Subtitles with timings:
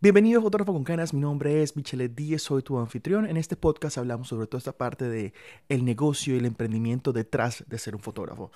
[0.00, 3.26] Bienvenido a Fotógrafo con Canas, mi nombre es Michele Díez, soy tu anfitrión.
[3.26, 5.32] En este podcast hablamos sobre toda esta parte de
[5.68, 8.52] el negocio y el emprendimiento detrás de ser un fotógrafo.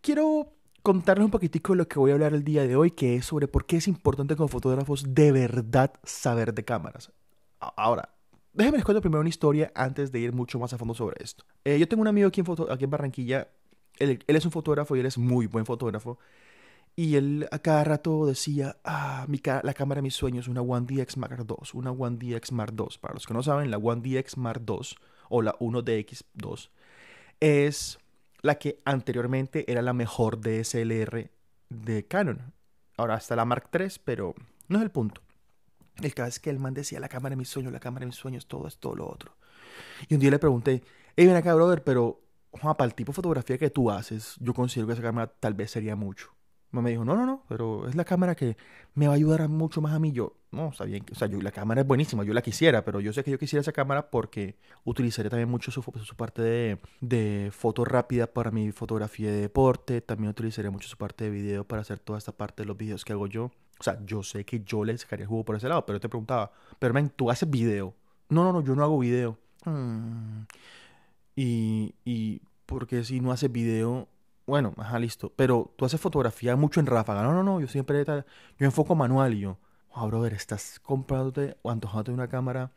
[0.00, 3.14] Quiero contarles un poquitico de lo que voy a hablar el día de hoy, que
[3.14, 7.12] es sobre por qué es importante como fotógrafos de verdad saber de cámaras.
[7.60, 8.08] Ahora,
[8.52, 11.44] déjenme les cuento primero una historia antes de ir mucho más a fondo sobre esto.
[11.64, 13.46] Eh, yo tengo un amigo aquí en, aquí en Barranquilla,
[14.00, 16.18] él, él es un fotógrafo y él es muy buen fotógrafo.
[17.00, 20.86] Y él a cada rato decía, ah, mi la cámara de mis sueños, una One
[20.86, 22.98] DX Mark II, una One DX Mark II.
[23.00, 24.86] Para los que no saben, la One DX Mark II
[25.30, 26.68] o la 1DX2
[27.40, 27.98] es
[28.42, 31.30] la que anteriormente era la mejor DSLR
[31.70, 32.52] de Canon.
[32.98, 34.34] Ahora está la Mark III, pero
[34.68, 35.22] no es el punto.
[36.02, 38.08] El caso es que el man decía, la cámara de mis sueños, la cámara de
[38.08, 39.32] mis sueños, todo es todo lo otro.
[40.06, 40.82] Y un día le pregunté,
[41.16, 44.52] hey, ven acá, brother, pero Juan, para el tipo de fotografía que tú haces, yo
[44.52, 46.30] considero que esa cámara tal vez sería mucho
[46.72, 48.56] me dijo, no, no, no, pero es la cámara que
[48.94, 50.12] me va a ayudar mucho más a mí.
[50.12, 53.00] Yo, no, está bien, o sea, yo, la cámara es buenísima, yo la quisiera, pero
[53.00, 56.78] yo sé que yo quisiera esa cámara porque utilizaría también mucho su, su parte de,
[57.00, 61.64] de foto rápida para mi fotografía de deporte, también utilizaría mucho su parte de video
[61.64, 63.50] para hacer toda esta parte de los videos que hago yo.
[63.80, 66.52] O sea, yo sé que yo le sacaría jugo por ese lado, pero te preguntaba,
[66.78, 67.94] pero men, ¿tú haces video?
[68.28, 69.38] No, no, no, yo no hago video.
[69.64, 70.42] Mm.
[71.34, 74.06] Y, y, porque si no haces video,
[74.50, 75.32] bueno, ajá, listo.
[75.36, 77.22] Pero tú haces fotografía mucho en ráfaga.
[77.22, 78.24] No, no, no, yo siempre, yo
[78.58, 79.58] enfoco manual y yo,
[79.94, 82.72] wow, brother, estás comprándote o antojándote una cámara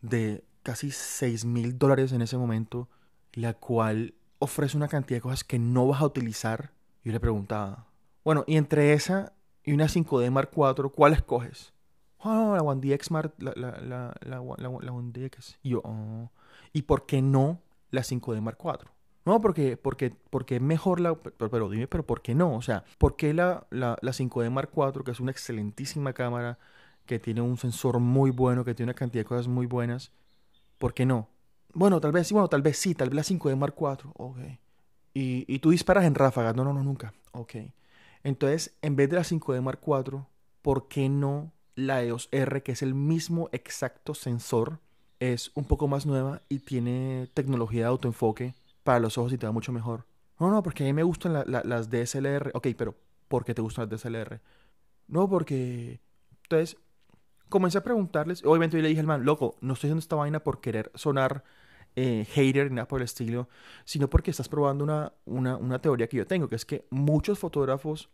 [0.00, 2.88] de casi 6 mil dólares en ese momento,
[3.32, 6.72] la cual ofrece una cantidad de cosas que no vas a utilizar.
[7.04, 7.86] Yo le preguntaba,
[8.24, 9.32] bueno, y entre esa
[9.64, 11.72] y una 5D Mark IV, ¿cuál escoges?
[12.18, 15.58] Oh, la One DX Mark, la, la, la, la, One DX.
[15.62, 16.30] Y yo, oh,
[16.72, 18.90] ¿y por qué no la 5D Mark IV?
[19.24, 21.14] No, porque, porque, porque mejor la...
[21.14, 22.54] Pero, dime, pero ¿por qué no?
[22.54, 26.58] O sea, ¿por qué la, la, 5D Mark IV, que es una excelentísima cámara,
[27.06, 30.12] que tiene un sensor muy bueno, que tiene una cantidad de cosas muy buenas,
[30.78, 31.28] ¿por qué no?
[31.74, 34.38] Bueno, tal vez sí, bueno, tal vez sí, tal vez la 5D Mark IV, ok.
[35.12, 37.54] Y, y tú disparas en ráfagas, no, no, no, nunca, ok.
[38.24, 40.24] Entonces, en vez de la 5D Mark IV,
[40.62, 44.78] ¿por qué no la EOS R, que es el mismo exacto sensor,
[45.20, 48.54] es un poco más nueva y tiene tecnología de autoenfoque?
[48.82, 50.06] Para los ojos y te va mucho mejor.
[50.38, 52.50] No, no, porque a mí me gustan las DSLR.
[52.54, 52.94] Ok, pero
[53.28, 54.40] ¿por qué te gustan las DSLR?
[55.08, 56.00] No, porque...
[56.44, 56.78] Entonces,
[57.48, 58.44] comencé a preguntarles.
[58.44, 61.44] Obviamente yo le dije al man, loco, no estoy haciendo esta vaina por querer sonar
[61.96, 63.48] eh, hater ni nada por el estilo,
[63.84, 67.38] sino porque estás probando una, una, una teoría que yo tengo, que es que muchos
[67.38, 68.08] fotógrafos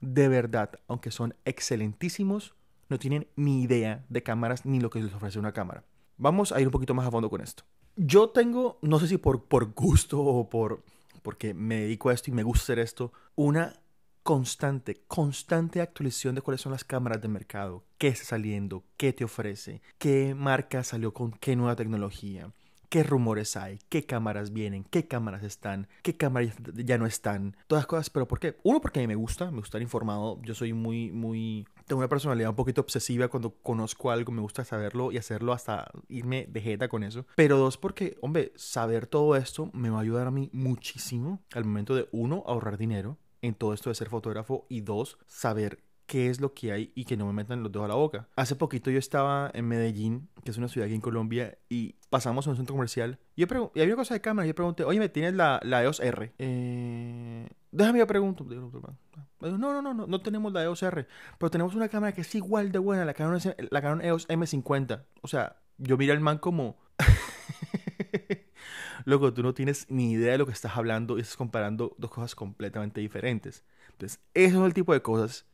[0.00, 2.54] de verdad, aunque son excelentísimos,
[2.88, 5.84] no tienen ni idea de cámaras ni lo que les ofrece una cámara.
[6.16, 7.64] Vamos a ir un poquito más a fondo con esto.
[7.96, 10.82] Yo tengo, no sé si por, por gusto o por
[11.22, 13.80] porque me dedico a esto y me gusta hacer esto, una
[14.22, 19.24] constante, constante actualización de cuáles son las cámaras de mercado, qué está saliendo, qué te
[19.24, 22.50] ofrece, qué marca salió con qué nueva tecnología,
[22.90, 27.86] qué rumores hay, qué cámaras vienen, qué cámaras están, qué cámaras ya no están, todas
[27.86, 28.58] cosas, pero ¿por qué?
[28.64, 32.00] Uno, porque a mí me gusta, me gusta estar informado, yo soy muy, muy, tengo
[32.00, 36.46] una personalidad un poquito obsesiva cuando conozco algo, me gusta saberlo y hacerlo hasta irme
[36.50, 40.26] de jeta con eso, pero dos, porque, hombre, saber todo esto me va a ayudar
[40.26, 44.66] a mí muchísimo al momento de, uno, ahorrar dinero en todo esto de ser fotógrafo
[44.68, 45.78] y dos, saber
[46.10, 48.26] qué es lo que hay y que no me metan los dedos a la boca.
[48.34, 52.48] Hace poquito yo estaba en Medellín, que es una ciudad aquí en Colombia, y pasamos
[52.48, 53.20] a un centro comercial.
[53.36, 54.44] Y, yo y había una cosa de cámara.
[54.44, 56.32] Y yo pregunté, oye, ¿me tienes la, la EOS R?
[56.36, 58.44] Eh, déjame yo pregunto.
[58.44, 61.06] No, no, no, no, no tenemos la EOS R.
[61.38, 63.38] Pero tenemos una cámara que es igual de buena, la Canon,
[63.70, 65.04] la Canon EOS M50.
[65.22, 66.76] O sea, yo miré al man como...
[69.04, 72.10] Loco, tú no tienes ni idea de lo que estás hablando y estás comparando dos
[72.10, 73.64] cosas completamente diferentes.
[73.92, 75.46] Entonces, eso es el tipo de cosas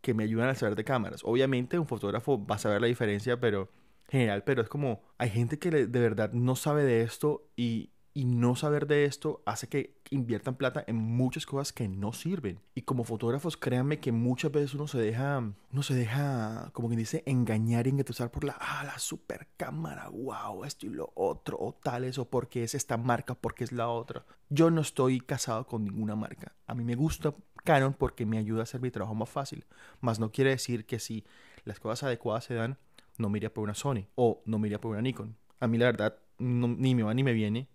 [0.00, 1.22] que me ayudan a saber de cámaras.
[1.24, 3.70] Obviamente un fotógrafo va a saber la diferencia, pero
[4.08, 8.24] general, pero es como hay gente que de verdad no sabe de esto y, y
[8.24, 12.60] no saber de esto hace que inviertan plata en muchas cosas que no sirven.
[12.74, 16.98] Y como fotógrafos, créanme que muchas veces uno se deja, uno se deja, como quien
[16.98, 21.58] dice, engañar y engatusar por la, ah, la super cámara, wow, esto y lo otro,
[21.60, 24.24] o tales, o porque es esta marca, porque es la otra.
[24.48, 26.56] Yo no estoy casado con ninguna marca.
[26.66, 27.34] A mí me gusta
[27.68, 29.66] Canon porque me ayuda a hacer mi trabajo más fácil.
[30.00, 31.26] Más no quiere decir que si
[31.66, 32.78] las cosas adecuadas se dan,
[33.18, 35.36] no me por una Sony o no me por una Nikon.
[35.60, 37.68] A mí la verdad ni me va ni me viene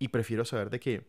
[0.00, 1.06] y prefiero saber de que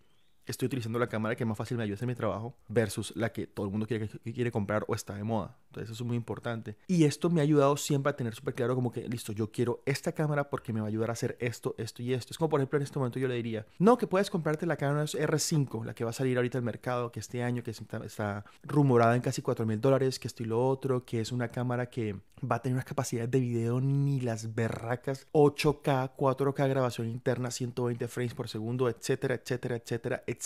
[0.52, 3.48] estoy utilizando la cámara que más fácil me ayuda en mi trabajo versus la que
[3.48, 5.58] todo el mundo quiere, quiere comprar o está de moda.
[5.68, 6.78] Entonces eso es muy importante.
[6.88, 9.82] Y esto me ha ayudado siempre a tener súper claro como que, listo, yo quiero
[9.86, 12.32] esta cámara porque me va a ayudar a hacer esto, esto y esto.
[12.32, 14.78] Es como por ejemplo en este momento yo le diría, no, que puedes comprarte la
[14.78, 17.98] Canon R5, la que va a salir ahorita al mercado, que este año, que está,
[18.06, 21.50] está rumorada en casi 4 mil dólares, que esto y lo otro, que es una
[21.50, 27.08] cámara que va a tener unas capacidades de video ni las berracas, 8K, 4K grabación
[27.08, 30.37] interna, 120 frames por segundo, etcétera, etcétera, etcétera, etcétera.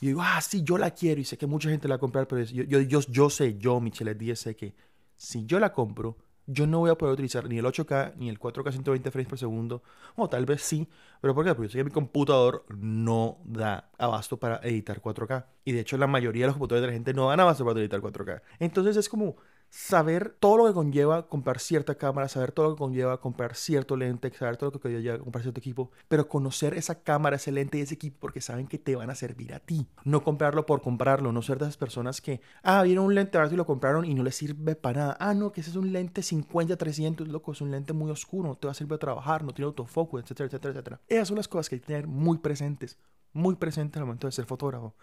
[0.00, 2.00] Y digo, ah, sí, yo la quiero y sé que mucha gente la va a
[2.00, 4.74] comprar, pero yo, yo, yo, yo sé, yo, Michelle Díaz, sé que
[5.16, 8.38] si yo la compro, yo no voy a poder utilizar ni el 8K ni el
[8.38, 9.82] 4K 120 frames por segundo.
[10.16, 10.88] O tal vez sí.
[11.20, 11.54] ¿Pero por qué?
[11.54, 15.46] Porque yo sé que mi computador no da abasto para editar 4K.
[15.64, 17.80] Y de hecho la mayoría de los computadores de la gente no dan abasto para
[17.80, 18.42] editar 4K.
[18.58, 19.36] Entonces es como
[19.74, 23.96] saber todo lo que conlleva comprar cierta cámara, saber todo lo que conlleva comprar cierto
[23.96, 27.78] lente, saber todo lo que conlleva comprar cierto equipo, pero conocer esa cámara, ese lente
[27.78, 29.88] y ese equipo porque saben que te van a servir a ti.
[30.04, 33.50] No comprarlo por comprarlo, no ser de esas personas que, ah, vieron un lente, ver
[33.50, 35.16] si lo compraron y no les sirve para nada.
[35.18, 38.50] Ah, no, que ese es un lente 50, 300, loco, es un lente muy oscuro,
[38.50, 41.00] no te va a servir a trabajar, no tiene autofocus, etcétera, etcétera, etcétera.
[41.08, 42.96] Esas son las cosas que hay que tener muy presentes
[43.34, 44.94] muy presente al momento de ser fotógrafo,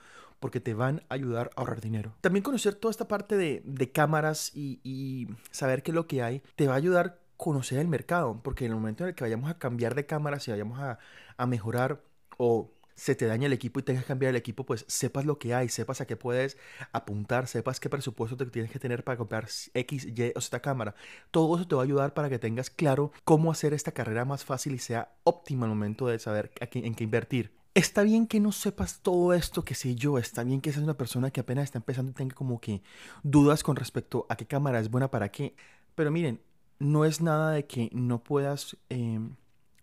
[0.42, 2.14] porque te van a ayudar a ahorrar dinero.
[2.20, 6.68] También conocer toda esta parte de, cámaras y, saber qué es lo que hay, te
[6.68, 9.50] va a ayudar a conocer el mercado, porque en el momento en el que vayamos
[9.50, 11.00] a cambiar de cámaras y vayamos a,
[11.38, 12.02] a mejorar
[12.38, 15.40] o se te daña el equipo y tengas que cambiar el equipo, pues sepas lo
[15.40, 16.58] que hay, sepas a qué puedes
[16.92, 20.96] apuntar, sepas qué presupuesto te tienes que tener para comprar X, Y o Z cámara.
[21.32, 24.46] Todo eso te va a ayudar para que tengas claro cómo hacer esta carrera más
[24.46, 27.61] fácil y sea óptima al momento de saber en qué invertir.
[27.74, 30.98] Está bien que no sepas todo esto que sé yo, está bien que seas una
[30.98, 32.84] persona que apenas está empezando y tenga como que
[33.24, 35.56] dudas con respecto a qué cámara es buena para qué.
[35.96, 36.42] Pero miren,
[36.80, 39.36] no es nada de que no puedas em,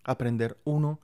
[0.05, 1.01] aprender uno.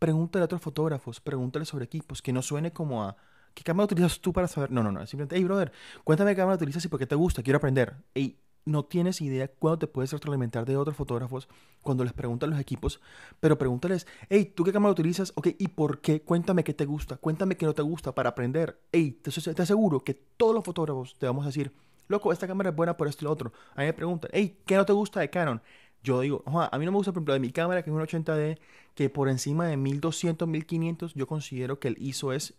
[0.00, 3.16] Pregúntale a otros fotógrafos, pregúntale sobre equipos, que no suene como a
[3.54, 4.70] ¿qué cámara utilizas tú para saber?
[4.72, 5.72] No, no, no, simplemente, hey brother,
[6.02, 7.94] cuéntame qué cámara utilizas y por qué te gusta, quiero aprender.
[8.14, 11.48] Hey, no tienes idea cuándo te puedes retroalimentar de otros fotógrafos
[11.82, 13.00] cuando les preguntan los equipos,
[13.40, 15.32] pero pregúntales, hey, ¿tú qué cámara utilizas?
[15.34, 16.22] Ok, ¿y por qué?
[16.22, 18.80] Cuéntame qué te gusta, cuéntame qué no te gusta para aprender.
[18.92, 19.30] Hey, te,
[19.62, 21.72] aseguro que todos los fotógrafos te vamos a decir,
[22.08, 23.52] loco, esta cámara es buena por esto y lo otro.
[23.74, 25.60] A mí me preguntan, hey, ¿qué no te gusta de Canon?
[26.02, 28.02] Yo digo, a mí no me gusta, por ejemplo, de mi cámara, que es un
[28.02, 28.58] 80D,
[28.94, 32.54] que por encima de 1200, 1500, yo considero que el ISO es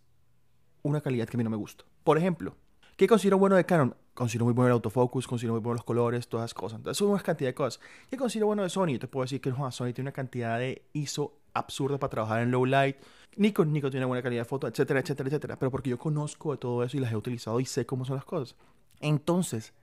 [0.82, 1.86] una calidad que a mí no me gusta.
[2.04, 2.56] Por ejemplo,
[2.96, 3.96] ¿qué considero bueno de Canon?
[4.16, 6.80] considero muy bueno el autofocus, considero muy bueno los colores, todas cosas.
[6.80, 7.80] Entonces, una cantidad de cosas.
[8.10, 8.98] ¿Qué considero bueno de Sony?
[8.98, 12.66] Te puedo decir que Sony tiene una cantidad de ISO absurda para trabajar en low
[12.66, 12.96] light.
[13.36, 15.60] Nikon, Nikon tiene una buena calidad de foto, etcétera, etcétera, etcétera.
[15.60, 18.16] Pero porque yo conozco de todo eso y las he utilizado y sé cómo son
[18.16, 18.56] las cosas.
[19.02, 19.74] Entonces,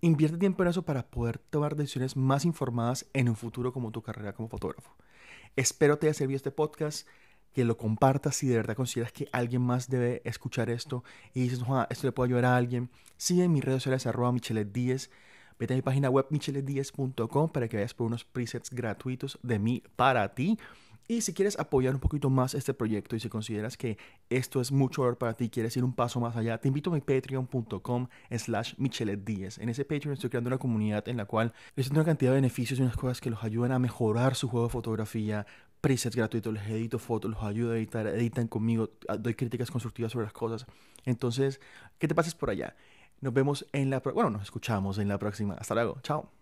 [0.00, 4.00] invierte tiempo en eso para poder tomar decisiones más informadas en un futuro como tu
[4.00, 4.96] carrera como fotógrafo.
[5.54, 7.06] Espero te haya servido este podcast
[7.56, 11.60] que lo compartas si de verdad consideras que alguien más debe escuchar esto y dices,
[11.88, 12.90] esto le puede ayudar a alguien.
[13.16, 15.10] Sigue en mis redes sociales arroba Michelet 10.
[15.58, 19.82] Vete a mi página web michelet10.com para que vayas por unos presets gratuitos de mí
[19.96, 20.58] para ti.
[21.08, 23.96] Y si quieres apoyar un poquito más este proyecto y si consideras que
[24.28, 26.94] esto es mucho valor para ti, quieres ir un paso más allá, te invito a
[26.94, 29.62] mi patreon.com slash michelet10.
[29.62, 32.36] En ese Patreon estoy creando una comunidad en la cual les doy una cantidad de
[32.36, 35.46] beneficios y unas cosas que los ayudan a mejorar su juego de fotografía,
[35.86, 38.90] presets gratuitos, les edito fotos, los ayudo a editar, editan conmigo,
[39.20, 40.66] doy críticas constructivas sobre las cosas.
[41.04, 41.60] Entonces,
[42.00, 42.74] ¿qué te pases por allá?
[43.20, 44.00] Nos vemos en la...
[44.00, 45.54] Bueno, nos escuchamos en la próxima.
[45.54, 46.00] Hasta luego.
[46.02, 46.35] Chao.